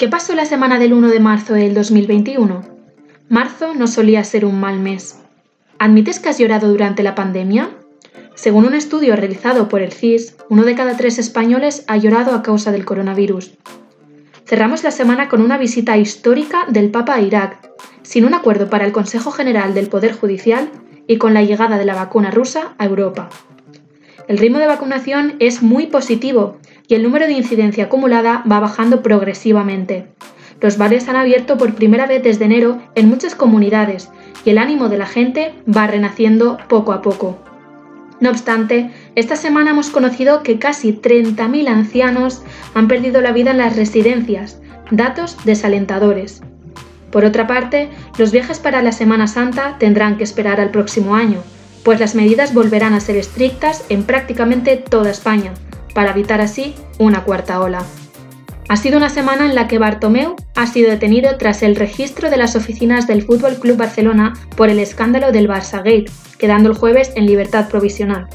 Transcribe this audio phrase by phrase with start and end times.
[0.00, 2.62] ¿Qué pasó la semana del 1 de marzo del 2021?
[3.28, 5.18] Marzo no solía ser un mal mes.
[5.78, 7.68] ¿Admites que has llorado durante la pandemia?
[8.34, 12.40] Según un estudio realizado por el CIS, uno de cada tres españoles ha llorado a
[12.40, 13.58] causa del coronavirus.
[14.46, 17.70] Cerramos la semana con una visita histórica del Papa a Irak,
[18.00, 20.70] sin un acuerdo para el Consejo General del Poder Judicial
[21.08, 23.28] y con la llegada de la vacuna rusa a Europa.
[24.30, 29.02] El ritmo de vacunación es muy positivo y el número de incidencia acumulada va bajando
[29.02, 30.06] progresivamente.
[30.60, 34.08] Los bares han abierto por primera vez desde enero en muchas comunidades
[34.44, 37.40] y el ánimo de la gente va renaciendo poco a poco.
[38.20, 42.44] No obstante, esta semana hemos conocido que casi 30.000 ancianos
[42.74, 44.60] han perdido la vida en las residencias,
[44.92, 46.40] datos desalentadores.
[47.10, 51.42] Por otra parte, los viajes para la Semana Santa tendrán que esperar al próximo año,
[51.84, 55.52] pues las medidas volverán a ser estrictas en prácticamente toda España,
[55.94, 57.82] para evitar así una cuarta ola.
[58.68, 62.36] Ha sido una semana en la que Bartomeu ha sido detenido tras el registro de
[62.36, 67.10] las oficinas del Fútbol Club Barcelona por el escándalo del Barça Gate, quedando el jueves
[67.16, 68.28] en libertad provisional.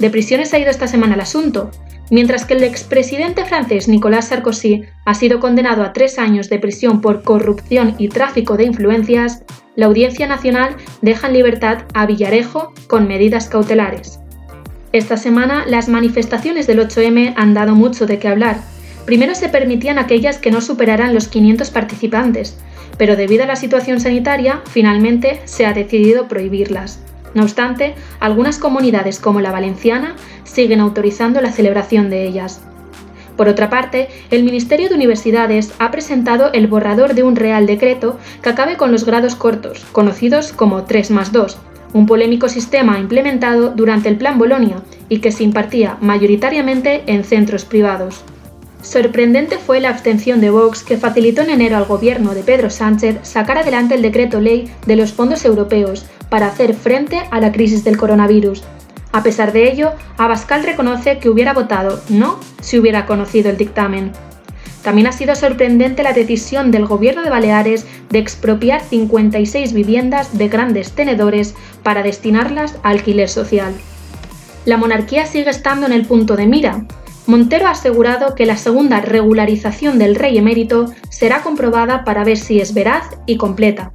[0.00, 1.70] De prisiones ha ido esta semana el asunto,
[2.10, 7.00] mientras que el expresidente francés Nicolas Sarkozy ha sido condenado a tres años de prisión
[7.00, 9.44] por corrupción y tráfico de influencias,
[9.76, 14.20] la Audiencia Nacional deja en libertad a Villarejo con medidas cautelares.
[14.92, 18.60] Esta semana las manifestaciones del 8M han dado mucho de qué hablar.
[19.06, 22.58] Primero se permitían aquellas que no superaran los 500 participantes,
[22.98, 27.00] pero debido a la situación sanitaria, finalmente se ha decidido prohibirlas.
[27.34, 32.60] No obstante, algunas comunidades como la valenciana siguen autorizando la celebración de ellas.
[33.36, 38.18] Por otra parte, el Ministerio de Universidades ha presentado el borrador de un Real Decreto
[38.42, 41.56] que acabe con los grados cortos, conocidos como 3 más 2,
[41.94, 47.64] un polémico sistema implementado durante el Plan Bolonia y que se impartía mayoritariamente en centros
[47.64, 48.22] privados.
[48.82, 53.18] Sorprendente fue la abstención de Vox que facilitó en enero al gobierno de Pedro Sánchez
[53.22, 57.84] sacar adelante el decreto ley de los fondos europeos para hacer frente a la crisis
[57.84, 58.62] del coronavirus.
[59.12, 64.12] A pesar de ello, Abascal reconoce que hubiera votado no si hubiera conocido el dictamen.
[64.82, 70.48] También ha sido sorprendente la decisión del Gobierno de Baleares de expropiar 56 viviendas de
[70.48, 73.74] grandes tenedores para destinarlas a alquiler social.
[74.64, 76.86] La monarquía sigue estando en el punto de mira.
[77.26, 82.60] Montero ha asegurado que la segunda regularización del rey emérito será comprobada para ver si
[82.60, 83.92] es veraz y completa.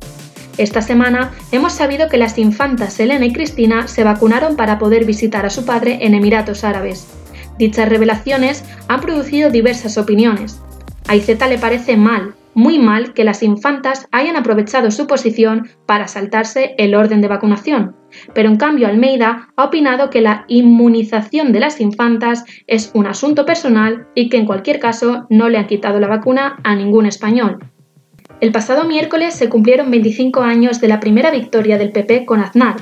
[0.57, 5.45] Esta semana hemos sabido que las infantas Elena y Cristina se vacunaron para poder visitar
[5.45, 7.07] a su padre en Emiratos Árabes.
[7.57, 10.61] Dichas revelaciones han producido diversas opiniones.
[11.07, 16.07] A Izeta le parece mal, muy mal, que las infantas hayan aprovechado su posición para
[16.07, 17.95] saltarse el orden de vacunación,
[18.33, 23.45] pero en cambio Almeida ha opinado que la inmunización de las infantas es un asunto
[23.45, 27.59] personal y que en cualquier caso no le han quitado la vacuna a ningún español.
[28.45, 32.75] El pasado miércoles se cumplieron 25 años de la primera victoria del PP con Aznar,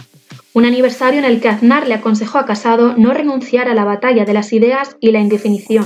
[0.52, 4.26] un aniversario en el que Aznar le aconsejó a Casado no renunciar a la batalla
[4.26, 5.86] de las ideas y la indefinición.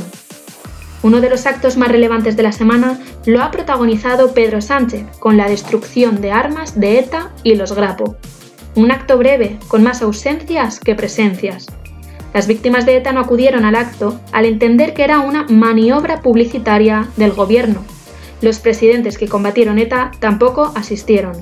[1.04, 5.38] Uno de los actos más relevantes de la semana lo ha protagonizado Pedro Sánchez con
[5.38, 8.16] la destrucción de armas de ETA y los Grapo.
[8.74, 11.68] Un acto breve, con más ausencias que presencias.
[12.34, 17.08] Las víctimas de ETA no acudieron al acto al entender que era una maniobra publicitaria
[17.16, 17.86] del gobierno.
[18.42, 21.34] Los presidentes que combatieron ETA tampoco asistieron.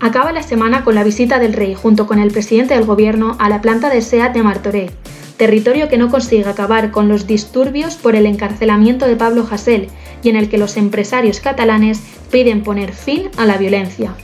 [0.00, 3.48] Acaba la semana con la visita del rey junto con el presidente del gobierno a
[3.48, 4.90] la planta de SEAT de Martorell,
[5.36, 9.88] territorio que no consigue acabar con los disturbios por el encarcelamiento de Pablo Hasél
[10.22, 14.14] y en el que los empresarios catalanes piden poner fin a la violencia.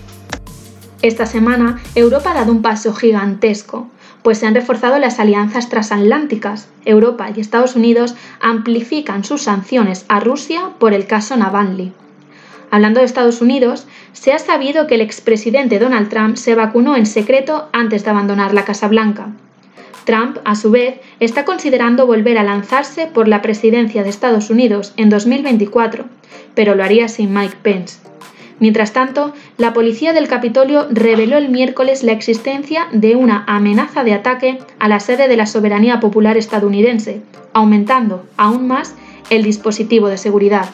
[1.03, 3.89] Esta semana, Europa ha dado un paso gigantesco,
[4.25, 6.67] pues se han reforzado las alianzas transatlánticas.
[6.87, 11.93] Europa y Estados Unidos amplifican sus sanciones a Rusia por el caso Navalny.
[12.71, 17.05] Hablando de Estados Unidos, se ha sabido que el expresidente Donald Trump se vacunó en
[17.05, 19.29] secreto antes de abandonar la Casa Blanca.
[20.07, 24.95] Trump, a su vez, está considerando volver a lanzarse por la presidencia de Estados Unidos
[24.97, 26.07] en 2024,
[26.55, 27.99] pero lo haría sin Mike Pence.
[28.61, 34.15] Mientras tanto, la policía del Capitolio reveló el miércoles la existencia de una amenaza de
[34.15, 37.21] ataque a la sede de la soberanía popular estadounidense,
[37.53, 38.95] aumentando aún más
[39.31, 40.67] el dispositivo de seguridad.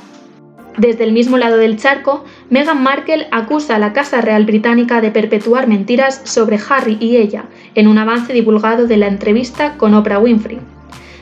[0.76, 5.10] Desde el mismo lado del charco, Meghan Markle acusa a la Casa Real Británica de
[5.10, 7.44] perpetuar mentiras sobre Harry y ella
[7.74, 10.60] en un avance divulgado de la entrevista con Oprah Winfrey.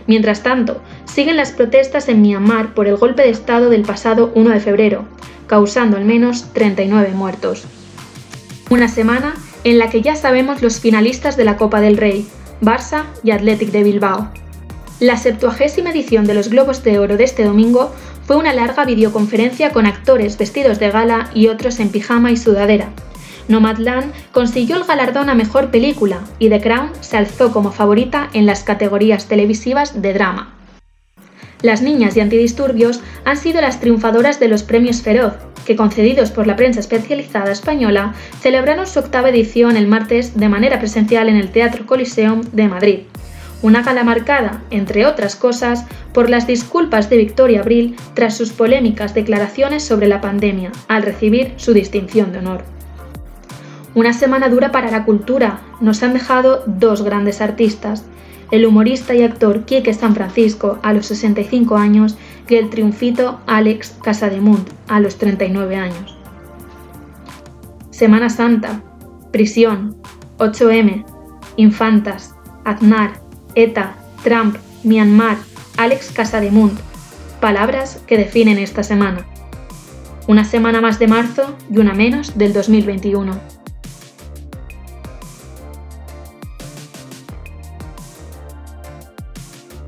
[0.08, 4.50] Mientras tanto, siguen las protestas en Myanmar por el golpe de Estado del pasado 1
[4.50, 5.04] de febrero,
[5.46, 7.64] causando al menos 39 muertos.
[8.70, 9.34] Una semana
[9.64, 12.26] en la que ya sabemos los finalistas de la Copa del Rey,
[12.62, 14.30] Barça y Athletic de Bilbao.
[14.98, 17.92] La 70 edición de los Globos de Oro de este domingo
[18.26, 22.88] fue una larga videoconferencia con actores vestidos de gala y otros en pijama y sudadera.
[23.48, 28.46] Nomadland consiguió el galardón a mejor película y The Crown se alzó como favorita en
[28.46, 30.54] las categorías televisivas de drama.
[31.62, 35.34] Las niñas y antidisturbios han sido las triunfadoras de los premios Feroz,
[35.66, 40.78] que concedidos por la prensa especializada española, celebraron su octava edición el martes de manera
[40.78, 42.98] presencial en el Teatro Coliseum de Madrid.
[43.60, 45.84] Una gala marcada, entre otras cosas,
[46.14, 51.54] por las disculpas de Victoria Abril tras sus polémicas declaraciones sobre la pandemia, al recibir
[51.56, 52.77] su distinción de honor.
[53.94, 58.04] Una semana dura para la cultura, nos han dejado dos grandes artistas,
[58.50, 62.16] el humorista y actor Quique San Francisco a los 65 años
[62.48, 66.16] y el triunfito Alex Casademunt a los 39 años.
[67.90, 68.82] Semana Santa,
[69.32, 69.96] prisión,
[70.38, 71.04] 8M,
[71.56, 73.20] infantas, Aznar,
[73.54, 75.36] ETA, Trump, Myanmar,
[75.76, 76.78] Alex Casademunt,
[77.40, 79.26] palabras que definen esta semana.
[80.26, 83.57] Una semana más de marzo y una menos del 2021.